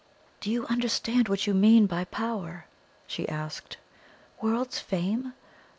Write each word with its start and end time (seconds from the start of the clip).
"Do 0.39 0.49
you 0.49 0.65
understand 0.65 1.27
what 1.29 1.45
you 1.45 1.53
mean 1.53 1.85
by 1.85 2.05
power?" 2.05 2.65
she 3.05 3.29
asked. 3.29 3.77
"World's 4.41 4.79
fame? 4.79 5.33